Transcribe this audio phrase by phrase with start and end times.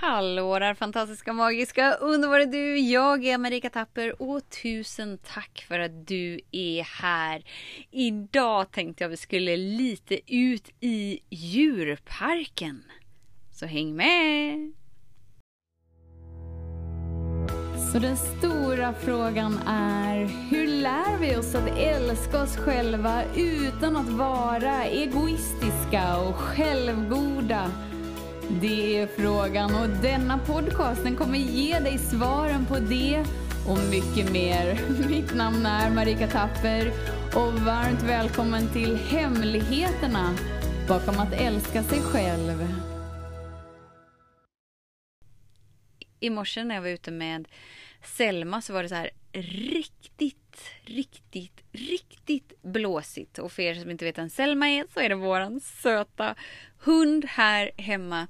[0.00, 2.78] Hallå där fantastiska, magiska, underbara du!
[2.78, 7.44] Jag är Marika Tapper och tusen tack för att du är här.
[7.90, 12.82] Idag tänkte jag vi skulle lite ut i djurparken.
[13.52, 14.72] Så häng med!
[17.92, 24.08] Så den stora frågan är, hur lär vi oss att älska oss själva utan att
[24.08, 27.70] vara egoistiska och självgoda?
[28.60, 33.24] Det är frågan och denna podcasten kommer ge dig svaren på det
[33.68, 34.80] och mycket mer.
[35.08, 36.92] Mitt namn är Marika Tapper
[37.34, 40.34] och varmt välkommen till Hemligheterna
[40.88, 42.68] bakom att älska sig själv.
[46.20, 47.48] I morse när jag var ute med
[48.02, 50.43] Selma så var det så här riktigt,
[50.84, 53.38] riktigt, riktigt blåsigt.
[53.38, 56.34] Och för er som inte vet vem Selma är så är det våran söta
[56.78, 58.26] hund här hemma.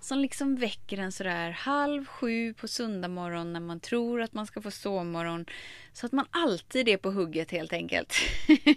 [0.00, 4.46] Som liksom väcker en sådär halv sju på söndag morgon när man tror att man
[4.46, 5.46] ska få sovmorgon.
[5.92, 8.14] Så att man alltid är på hugget helt enkelt.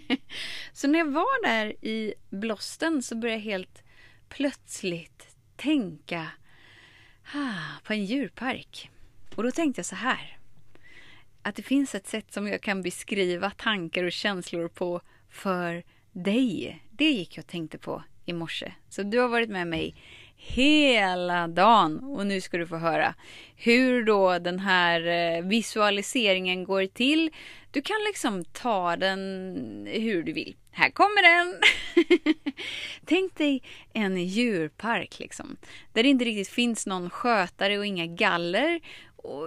[0.72, 3.82] så när jag var där i blåsten så började jag helt
[4.28, 6.28] plötsligt tänka
[7.34, 8.90] ah, på en djurpark.
[9.34, 10.35] Och då tänkte jag så här.
[11.46, 16.82] Att det finns ett sätt som jag kan beskriva tankar och känslor på för dig.
[16.90, 18.72] Det gick jag och tänkte på i morse.
[18.88, 19.94] Så du har varit med mig
[20.36, 23.14] hela dagen och nu ska du få höra
[23.56, 27.30] hur då den här eh, visualiseringen går till.
[27.70, 30.56] Du kan liksom ta den hur du vill.
[30.70, 31.60] Här kommer den!
[33.04, 35.56] Tänk dig en djurpark liksom.
[35.92, 38.80] Där det inte riktigt finns någon skötare och inga galler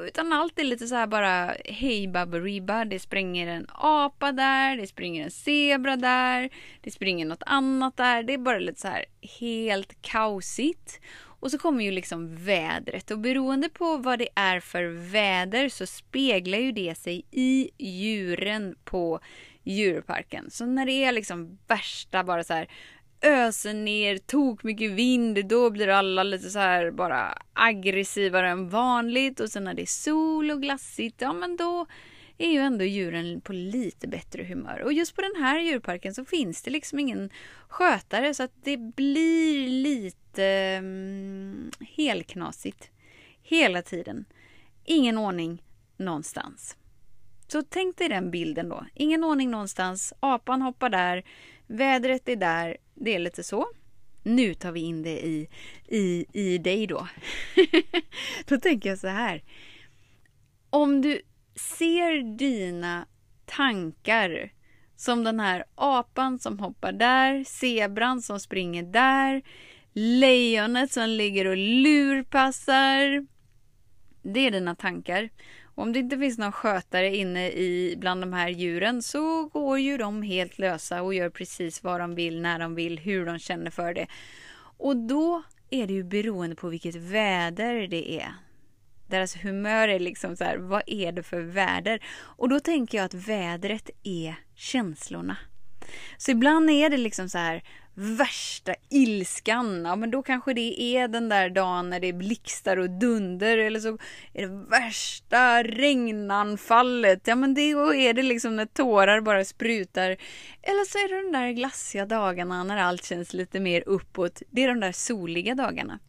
[0.08, 2.86] utan allt är lite så här bara hej baberiba.
[2.86, 6.50] Det springer en apa där, det springer en zebra där,
[6.82, 8.24] det springer något annat där.
[8.24, 9.06] Det är bara lite så här
[9.40, 11.00] helt kaosigt.
[11.42, 15.86] Och så kommer ju liksom vädret och beroende på vad det är för väder så
[15.86, 19.20] speglar ju det sig i djuren på
[19.64, 20.52] djurparken.
[20.52, 22.70] Så när det är liksom värsta bara så här
[23.22, 29.40] öser ner, tok mycket vind, då blir alla lite så här bara aggressivare än vanligt
[29.40, 31.86] och sen när det är sol och glassigt, ja men då
[32.38, 34.80] är ju ändå djuren på lite bättre humör.
[34.80, 37.30] Och just på den här djurparken så finns det liksom ingen
[37.68, 42.92] skötare så att det blir lite mm, helknasigt
[43.44, 44.26] hela tiden.
[44.86, 45.64] Ingen ordning
[45.98, 46.78] någonstans.
[47.48, 48.86] Så tänk dig den bilden då.
[48.94, 50.14] Ingen ordning någonstans.
[50.20, 51.24] Apan hoppar där.
[51.68, 52.78] Vädret är där.
[53.00, 53.68] Det är lite så.
[54.24, 55.50] Nu tar vi in det i,
[55.88, 57.08] i, i dig då.
[58.46, 59.44] då tänker jag så här.
[60.70, 61.22] Om du
[61.56, 63.06] ser dina
[63.46, 64.52] tankar
[64.96, 69.42] som den här apan som hoppar där, zebran som springer där,
[69.94, 73.28] lejonet som ligger och lurpassar.
[74.22, 75.30] Det är dina tankar.
[75.80, 79.98] Om det inte finns någon skötare inne i bland de här djuren så går ju
[79.98, 83.72] de helt lösa och gör precis vad de vill, när de vill, hur de känner
[83.72, 84.08] för det.
[84.78, 88.34] Och då är det ju beroende på vilket väder det är.
[89.08, 92.04] Deras humör är liksom så här, vad är det för väder?
[92.20, 95.38] Och då tänker jag att vädret är känslorna.
[96.18, 97.64] Så ibland är det liksom så här,
[98.00, 102.90] värsta ilskan, ja men då kanske det är den där dagen när det blixtar och
[102.90, 103.98] dunder eller så
[104.34, 107.28] är det värsta regnanfallet.
[107.28, 110.10] Ja men då är det liksom när tårar bara sprutar.
[110.62, 114.42] Eller så är det de där glassiga dagarna när allt känns lite mer uppåt.
[114.50, 116.00] Det är de där soliga dagarna.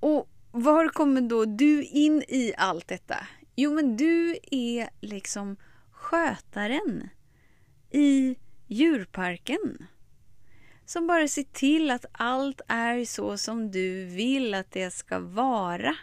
[0.00, 3.16] Och var kommer då du in i allt detta?
[3.56, 5.56] Jo men du är liksom
[5.90, 7.08] skötaren
[7.90, 9.86] i djurparken
[10.86, 15.96] som bara ser till att allt är så som du vill att det ska vara.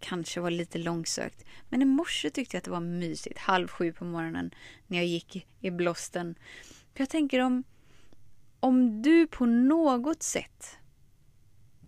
[0.00, 3.38] Kanske var lite långsökt, men i morse tyckte jag att det var mysigt.
[3.38, 4.54] Halv sju på morgonen
[4.86, 6.34] när jag gick i blåsten.
[6.94, 7.64] För jag tänker om,
[8.60, 10.78] om du på något sätt,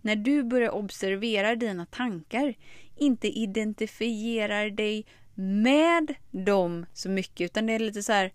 [0.01, 2.55] när du börjar observera dina tankar,
[2.95, 5.05] inte identifierar dig
[5.35, 8.33] med dem så mycket, utan det är lite så här,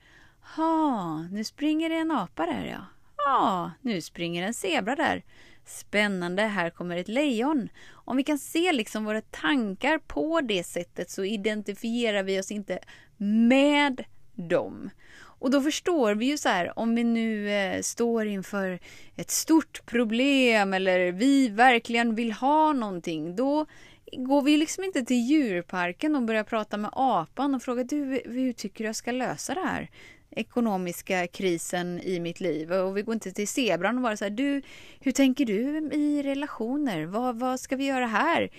[0.57, 2.85] ha, nu springer det en apa där ja.
[3.17, 5.23] Ja, nu springer en zebra där.
[5.65, 7.69] Spännande, här kommer ett lejon.
[7.91, 12.79] Om vi kan se liksom våra tankar på det sättet så identifierar vi oss inte
[13.17, 14.05] med
[14.35, 14.91] dem.
[15.43, 18.79] Och då förstår vi ju så här, om vi nu eh, står inför
[19.17, 23.67] ett stort problem eller vi verkligen vill ha någonting, då
[24.13, 28.53] går vi liksom inte till djurparken och börjar prata med apan och frågar du, hur
[28.53, 29.91] tycker du jag ska lösa det här?
[30.37, 34.31] Ekonomiska krisen i mitt liv och vi går inte till zebran och bara så här,
[34.31, 34.63] du,
[35.01, 37.05] hur tänker du i relationer?
[37.05, 38.51] Vad, vad ska vi göra här?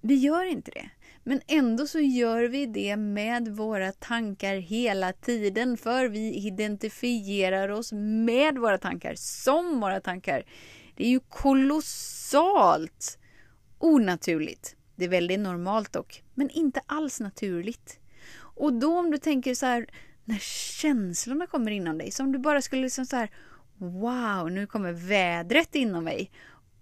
[0.00, 0.90] Vi gör inte det.
[1.24, 7.92] Men ändå så gör vi det med våra tankar hela tiden för vi identifierar oss
[8.26, 10.44] med våra tankar, som våra tankar.
[10.96, 13.18] Det är ju kolossalt
[13.78, 14.76] onaturligt.
[14.96, 18.00] Det är väldigt normalt dock, men inte alls naturligt.
[18.34, 19.86] Och då om du tänker så här,
[20.32, 23.30] när känslorna kommer inom dig, som du bara skulle liksom så här,
[23.78, 26.30] wow, nu kommer vädret inom mig.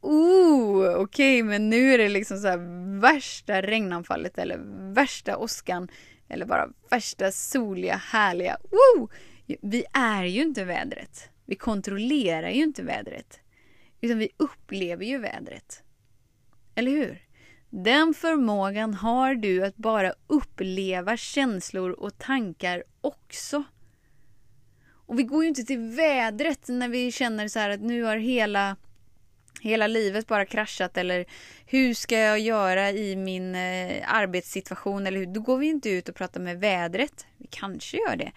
[0.01, 4.59] Oh, okej, okay, men nu är det liksom så här värsta regnanfallet eller
[4.95, 5.89] värsta åskan
[6.29, 9.11] eller bara värsta soliga, härliga, wow!
[9.63, 11.31] Vi är ju inte vädret.
[11.47, 13.41] Vi kontrollerar ju inte vädret.
[14.01, 15.83] Utan vi upplever ju vädret.
[16.75, 17.23] Eller hur?
[17.71, 23.63] Den förmågan har du att bara uppleva känslor och tankar också.
[25.07, 28.17] Och vi går ju inte till vädret när vi känner så här att nu har
[28.17, 28.77] hela
[29.61, 31.25] hela livet bara kraschat eller
[31.67, 35.27] hur ska jag göra i min eh, arbetssituation eller hur?
[35.27, 37.27] Då går vi inte ut och pratar med vädret.
[37.37, 38.33] Vi kanske gör det.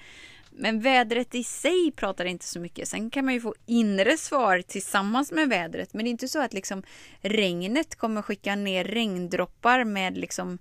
[0.56, 2.88] Men vädret i sig pratar inte så mycket.
[2.88, 5.94] Sen kan man ju få inre svar tillsammans med vädret.
[5.94, 6.84] Men det är inte så att liksom
[7.22, 10.60] regnet kommer skicka ner regndroppar med liksom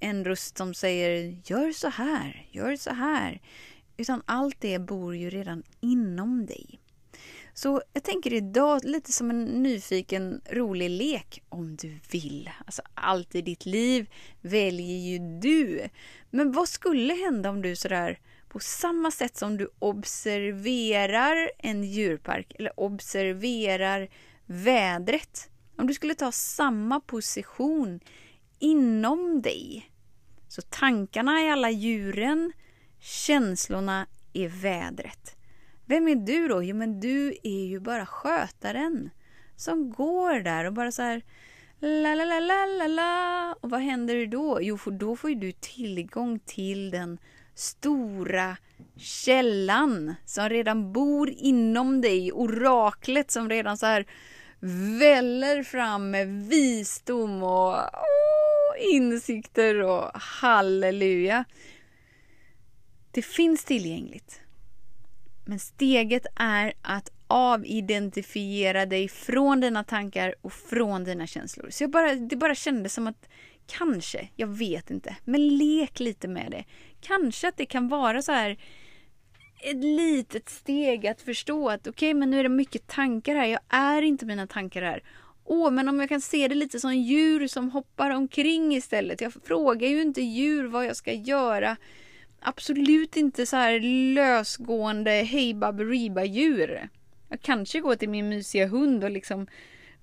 [0.00, 3.40] en röst som säger gör så här, gör så här.
[3.96, 6.78] Utan allt det bor ju redan inom dig.
[7.54, 12.50] Så jag tänker idag lite som en nyfiken rolig lek om du vill.
[12.66, 14.10] Alltså allt i ditt liv
[14.40, 15.88] väljer ju du.
[16.30, 18.18] Men vad skulle hända om du sådär
[18.52, 24.08] på samma sätt som du observerar en djurpark eller observerar
[24.46, 25.50] vädret.
[25.78, 28.00] Om du skulle ta samma position
[28.58, 29.90] inom dig.
[30.48, 32.52] Så tankarna är alla djuren,
[33.00, 35.36] känslorna är vädret.
[35.86, 36.62] Vem är du då?
[36.62, 39.10] Jo, men du är ju bara skötaren
[39.56, 41.22] som går där och bara så här
[41.78, 43.54] la la la la la la.
[43.60, 44.58] Och vad händer då?
[44.62, 47.18] Jo, för då får ju du tillgång till den
[47.54, 48.56] stora
[48.96, 52.32] källan som redan bor inom dig.
[52.32, 54.06] Oraklet som redan så här
[54.98, 61.44] väller fram med visdom och oh, insikter och halleluja.
[63.10, 64.40] Det finns tillgängligt.
[65.44, 71.70] Men steget är att avidentifiera dig från dina tankar och från dina känslor.
[71.70, 73.28] Så jag bara, det bara kändes som att
[73.66, 76.64] kanske, jag vet inte, men lek lite med det.
[77.00, 78.56] Kanske att det kan vara så här
[79.64, 83.46] ett litet steg att förstå att okej, okay, men nu är det mycket tankar här.
[83.46, 85.02] Jag är inte mina tankar här.
[85.44, 89.20] Åh, men om jag kan se det lite som djur som hoppar omkring istället.
[89.20, 91.76] Jag frågar ju inte djur vad jag ska göra
[92.42, 93.80] absolut inte så här
[94.14, 96.88] lösgående hej baberiba djur.
[97.28, 99.46] Jag kanske går till min mysiga hund och liksom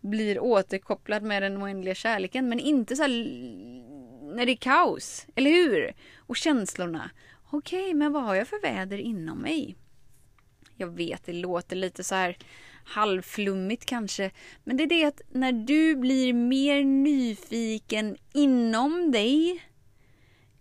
[0.02, 3.10] blir återkopplad med den oändliga kärleken men inte så här
[4.36, 5.94] när det är kaos, eller hur?
[6.18, 7.12] Och känslorna.
[7.52, 9.76] Okej, okay, men vad har jag för väder inom mig?
[10.76, 12.38] Jag vet, det låter lite så här
[12.84, 14.32] halvflummigt kanske.
[14.64, 19.64] Men det är det att när du blir mer nyfiken inom dig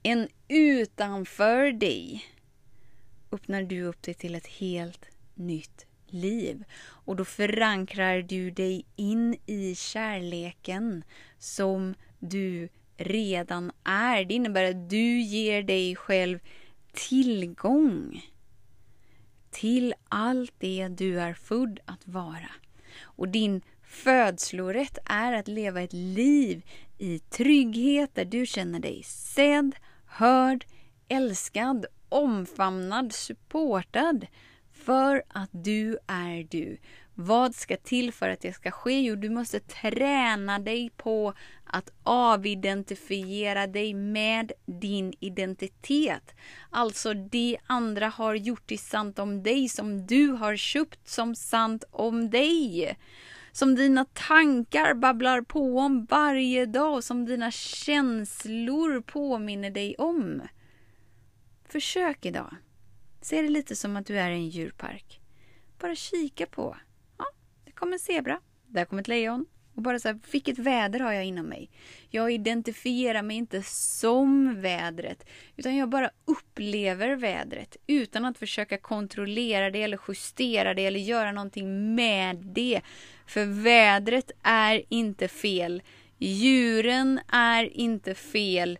[0.03, 2.27] än utanför dig
[3.33, 6.65] öppnar du upp dig till ett helt nytt liv.
[6.81, 11.05] Och då förankrar du dig in i kärleken
[11.39, 14.25] som du redan är.
[14.25, 16.39] Det innebär att du ger dig själv
[16.93, 18.23] tillgång
[19.51, 22.51] till allt det du är född att vara.
[23.03, 26.63] Och din födslorätt är att leva ett liv
[26.99, 29.75] i trygghet där du känner dig sedd,
[30.07, 30.67] hörd,
[31.09, 34.27] älskad, omfamnad, supportad.
[34.85, 36.79] För att du är du.
[37.15, 39.01] Vad ska till för att det ska ske?
[39.01, 46.35] Jo, du måste träna dig på att avidentifiera dig med din identitet.
[46.71, 51.85] Alltså det andra har gjort till sant om dig som du har köpt som sant
[51.91, 52.97] om dig
[53.53, 60.43] som dina tankar babblar på om varje dag, och som dina känslor påminner dig om.
[61.69, 62.57] Försök idag.
[63.21, 65.21] Se det lite som att du är i en djurpark.
[65.79, 66.77] Bara kika på.
[67.19, 67.25] Ja,
[67.65, 68.41] det kommer en zebra.
[68.67, 69.47] Där kommer ett lejon.
[69.79, 71.71] Och bara så här, vilket väder har jag inom mig?
[72.11, 79.71] Jag identifierar mig inte som vädret, utan jag bara upplever vädret utan att försöka kontrollera
[79.71, 82.81] det eller justera det eller göra någonting med det.
[83.27, 85.83] För vädret är inte fel.
[86.19, 88.79] Djuren är inte fel.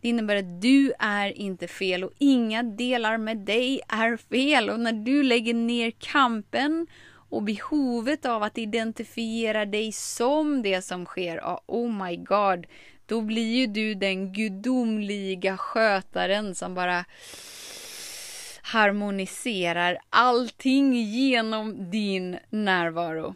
[0.00, 4.70] Det innebär att du är inte fel och inga delar med dig är fel.
[4.70, 6.86] Och när du lägger ner kampen
[7.30, 12.66] och behovet av att identifiera dig som det som sker, oh my god,
[13.06, 17.04] då blir ju du den gudomliga skötaren som bara
[18.62, 23.34] harmoniserar allting genom din närvaro.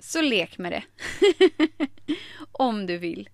[0.00, 0.82] Så lek med det.
[2.52, 3.28] Om du vill.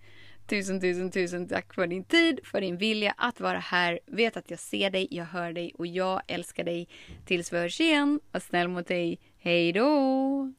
[0.46, 4.00] Tusen, tusen, tusen tack för din tid, för din vilja att vara här.
[4.06, 6.88] Vet att jag ser dig, jag hör dig och jag älskar dig.
[7.24, 9.18] Tills vi hörs igen, var snäll mot dig.
[9.38, 10.52] Hej då!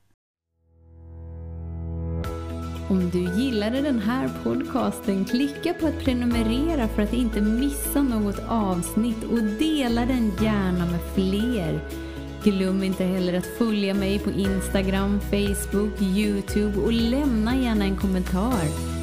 [2.90, 8.40] Om du gillade den här podcasten, klicka på att prenumerera för att inte missa något
[8.48, 11.80] avsnitt och dela den gärna med fler.
[12.44, 19.03] Glöm inte heller att följa mig på Instagram, Facebook, Youtube och lämna gärna en kommentar.